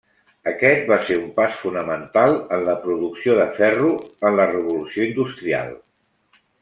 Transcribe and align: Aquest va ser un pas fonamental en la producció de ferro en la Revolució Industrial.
Aquest 0.51 0.87
va 0.91 0.95
ser 1.09 1.17
un 1.23 1.27
pas 1.35 1.59
fonamental 1.65 2.33
en 2.57 2.65
la 2.69 2.75
producció 2.87 3.35
de 3.41 3.45
ferro 3.59 3.93
en 4.31 4.41
la 4.41 4.49
Revolució 4.55 5.07
Industrial. 5.11 5.71